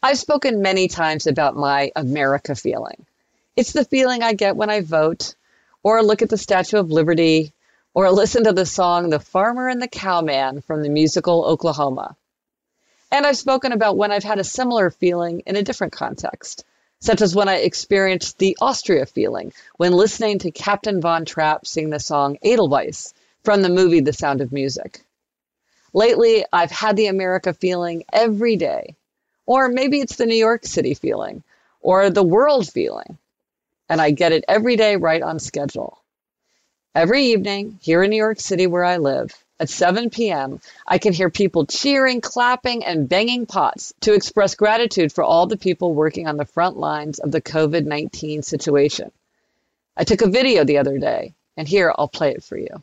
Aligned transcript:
I've 0.00 0.18
spoken 0.18 0.62
many 0.62 0.86
times 0.86 1.26
about 1.26 1.56
my 1.56 1.90
America 1.96 2.54
feeling. 2.54 3.04
It's 3.56 3.72
the 3.72 3.84
feeling 3.84 4.22
I 4.22 4.32
get 4.32 4.54
when 4.54 4.70
I 4.70 4.80
vote, 4.80 5.34
or 5.82 6.04
look 6.04 6.22
at 6.22 6.28
the 6.28 6.38
Statue 6.38 6.76
of 6.76 6.92
Liberty, 6.92 7.52
or 7.94 8.08
listen 8.12 8.44
to 8.44 8.52
the 8.52 8.64
song 8.64 9.10
The 9.10 9.18
Farmer 9.18 9.68
and 9.68 9.82
the 9.82 9.88
Cowman 9.88 10.60
from 10.60 10.84
the 10.84 10.88
musical 10.88 11.44
Oklahoma. 11.44 12.14
And 13.10 13.26
I've 13.26 13.36
spoken 13.36 13.72
about 13.72 13.96
when 13.96 14.12
I've 14.12 14.22
had 14.22 14.38
a 14.38 14.44
similar 14.44 14.90
feeling 14.90 15.40
in 15.46 15.56
a 15.56 15.64
different 15.64 15.92
context, 15.92 16.64
such 17.00 17.20
as 17.20 17.34
when 17.34 17.48
I 17.48 17.56
experienced 17.56 18.38
the 18.38 18.56
Austria 18.60 19.04
feeling 19.04 19.52
when 19.78 19.92
listening 19.92 20.38
to 20.40 20.52
Captain 20.52 21.00
Von 21.00 21.24
Trapp 21.24 21.66
sing 21.66 21.90
the 21.90 21.98
song 21.98 22.38
Edelweiss 22.40 23.14
from 23.42 23.62
the 23.62 23.68
movie 23.68 24.00
The 24.00 24.12
Sound 24.12 24.42
of 24.42 24.52
Music. 24.52 25.04
Lately, 25.92 26.44
I've 26.52 26.70
had 26.70 26.96
the 26.96 27.08
America 27.08 27.52
feeling 27.52 28.04
every 28.12 28.54
day 28.54 28.94
or 29.48 29.70
maybe 29.70 29.98
it's 29.98 30.16
the 30.16 30.26
New 30.26 30.36
York 30.36 30.66
City 30.66 30.92
feeling 30.92 31.42
or 31.80 32.10
the 32.10 32.22
world 32.22 32.68
feeling. 32.70 33.16
And 33.88 33.98
I 33.98 34.10
get 34.10 34.32
it 34.32 34.44
every 34.46 34.76
day 34.76 34.96
right 34.96 35.22
on 35.22 35.38
schedule. 35.38 35.98
Every 36.94 37.28
evening 37.28 37.78
here 37.80 38.02
in 38.02 38.10
New 38.10 38.16
York 38.16 38.40
City, 38.40 38.66
where 38.66 38.84
I 38.84 38.98
live, 38.98 39.32
at 39.58 39.70
7 39.70 40.10
p.m., 40.10 40.60
I 40.86 40.98
can 40.98 41.14
hear 41.14 41.30
people 41.30 41.64
cheering, 41.64 42.20
clapping, 42.20 42.84
and 42.84 43.08
banging 43.08 43.46
pots 43.46 43.94
to 44.02 44.12
express 44.12 44.54
gratitude 44.54 45.14
for 45.14 45.24
all 45.24 45.46
the 45.46 45.56
people 45.56 45.94
working 45.94 46.28
on 46.28 46.36
the 46.36 46.44
front 46.44 46.76
lines 46.76 47.18
of 47.18 47.32
the 47.32 47.40
COVID 47.40 47.86
19 47.86 48.42
situation. 48.42 49.10
I 49.96 50.04
took 50.04 50.20
a 50.20 50.28
video 50.28 50.64
the 50.64 50.76
other 50.76 50.98
day, 50.98 51.32
and 51.56 51.66
here 51.66 51.90
I'll 51.96 52.06
play 52.06 52.32
it 52.32 52.44
for 52.44 52.58
you. 52.58 52.82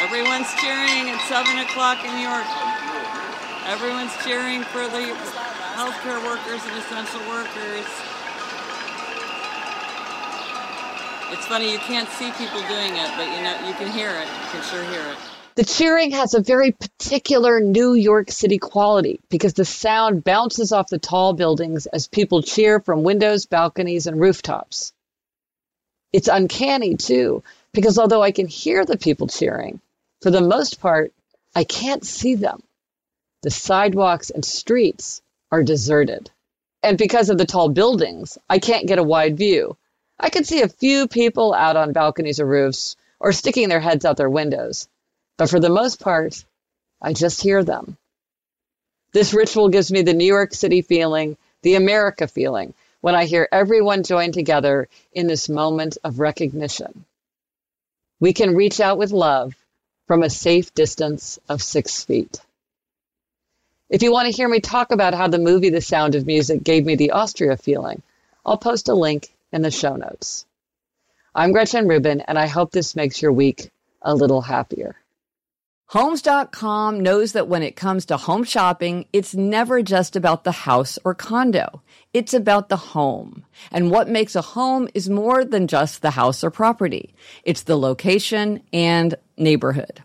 Everyone's 0.00 0.54
cheering 0.54 1.10
at 1.10 1.20
7 1.28 1.58
o'clock 1.58 2.02
in 2.02 2.14
New 2.14 2.22
York. 2.22 3.29
Everyone's 3.70 4.10
cheering 4.24 4.64
for 4.64 4.82
the 4.82 5.14
healthcare 5.78 6.18
workers 6.24 6.60
and 6.66 6.76
essential 6.76 7.20
workers. 7.30 7.86
It's 11.30 11.46
funny, 11.46 11.70
you 11.70 11.78
can't 11.78 12.08
see 12.08 12.32
people 12.32 12.60
doing 12.62 12.96
it, 12.96 13.10
but 13.16 13.28
you 13.28 13.44
know, 13.44 13.68
you 13.68 13.74
can 13.74 13.92
hear 13.92 14.10
it. 14.10 14.26
You 14.26 14.48
can 14.50 14.62
sure 14.62 14.82
hear 14.82 15.12
it. 15.12 15.16
The 15.54 15.62
cheering 15.62 16.10
has 16.10 16.34
a 16.34 16.40
very 16.40 16.72
particular 16.72 17.60
New 17.60 17.94
York 17.94 18.32
City 18.32 18.58
quality 18.58 19.20
because 19.28 19.54
the 19.54 19.64
sound 19.64 20.24
bounces 20.24 20.72
off 20.72 20.88
the 20.88 20.98
tall 20.98 21.34
buildings 21.34 21.86
as 21.86 22.08
people 22.08 22.42
cheer 22.42 22.80
from 22.80 23.04
windows, 23.04 23.46
balconies, 23.46 24.08
and 24.08 24.20
rooftops. 24.20 24.92
It's 26.12 26.26
uncanny 26.26 26.96
too, 26.96 27.44
because 27.72 28.00
although 28.00 28.22
I 28.22 28.32
can 28.32 28.48
hear 28.48 28.84
the 28.84 28.98
people 28.98 29.28
cheering, 29.28 29.80
for 30.22 30.32
the 30.32 30.40
most 30.40 30.80
part, 30.80 31.12
I 31.54 31.62
can't 31.62 32.04
see 32.04 32.34
them. 32.34 32.64
The 33.42 33.50
sidewalks 33.50 34.30
and 34.30 34.44
streets 34.44 35.22
are 35.50 35.62
deserted. 35.62 36.30
And 36.82 36.98
because 36.98 37.30
of 37.30 37.38
the 37.38 37.46
tall 37.46 37.68
buildings, 37.68 38.38
I 38.48 38.58
can't 38.58 38.86
get 38.86 38.98
a 38.98 39.02
wide 39.02 39.36
view. 39.36 39.76
I 40.18 40.30
can 40.30 40.44
see 40.44 40.60
a 40.60 40.68
few 40.68 41.08
people 41.08 41.54
out 41.54 41.76
on 41.76 41.92
balconies 41.92 42.40
or 42.40 42.46
roofs 42.46 42.96
or 43.18 43.32
sticking 43.32 43.68
their 43.68 43.80
heads 43.80 44.04
out 44.04 44.16
their 44.16 44.28
windows. 44.28 44.88
But 45.38 45.48
for 45.48 45.60
the 45.60 45.70
most 45.70 46.00
part, 46.00 46.44
I 47.00 47.14
just 47.14 47.40
hear 47.42 47.64
them. 47.64 47.96
This 49.12 49.32
ritual 49.32 49.70
gives 49.70 49.90
me 49.90 50.02
the 50.02 50.14
New 50.14 50.26
York 50.26 50.52
City 50.54 50.82
feeling, 50.82 51.36
the 51.62 51.74
America 51.74 52.28
feeling, 52.28 52.74
when 53.00 53.14
I 53.14 53.24
hear 53.24 53.48
everyone 53.50 54.02
join 54.02 54.32
together 54.32 54.88
in 55.12 55.26
this 55.26 55.48
moment 55.48 55.96
of 56.04 56.20
recognition. 56.20 57.06
We 58.20 58.34
can 58.34 58.54
reach 58.54 58.80
out 58.80 58.98
with 58.98 59.12
love 59.12 59.54
from 60.06 60.22
a 60.22 60.30
safe 60.30 60.74
distance 60.74 61.38
of 61.48 61.62
six 61.62 62.04
feet. 62.04 62.40
If 63.90 64.04
you 64.04 64.12
want 64.12 64.26
to 64.26 64.32
hear 64.32 64.48
me 64.48 64.60
talk 64.60 64.92
about 64.92 65.14
how 65.14 65.26
the 65.26 65.40
movie 65.40 65.70
The 65.70 65.80
Sound 65.80 66.14
of 66.14 66.24
Music 66.24 66.62
gave 66.62 66.86
me 66.86 66.94
the 66.94 67.10
Austria 67.10 67.56
feeling, 67.56 68.02
I'll 68.46 68.56
post 68.56 68.88
a 68.88 68.94
link 68.94 69.34
in 69.52 69.62
the 69.62 69.72
show 69.72 69.96
notes. 69.96 70.46
I'm 71.34 71.50
Gretchen 71.50 71.88
Rubin, 71.88 72.20
and 72.20 72.38
I 72.38 72.46
hope 72.46 72.70
this 72.70 72.94
makes 72.94 73.20
your 73.20 73.32
week 73.32 73.72
a 74.00 74.14
little 74.14 74.42
happier. 74.42 74.94
Homes.com 75.86 77.00
knows 77.00 77.32
that 77.32 77.48
when 77.48 77.64
it 77.64 77.74
comes 77.74 78.06
to 78.06 78.16
home 78.16 78.44
shopping, 78.44 79.06
it's 79.12 79.34
never 79.34 79.82
just 79.82 80.14
about 80.14 80.44
the 80.44 80.52
house 80.52 80.96
or 81.04 81.12
condo. 81.12 81.82
It's 82.14 82.32
about 82.32 82.68
the 82.68 82.76
home. 82.76 83.44
And 83.72 83.90
what 83.90 84.08
makes 84.08 84.36
a 84.36 84.42
home 84.42 84.88
is 84.94 85.10
more 85.10 85.44
than 85.44 85.66
just 85.66 86.00
the 86.00 86.12
house 86.12 86.44
or 86.44 86.50
property. 86.52 87.12
It's 87.42 87.64
the 87.64 87.76
location 87.76 88.62
and 88.72 89.16
neighborhood. 89.36 90.04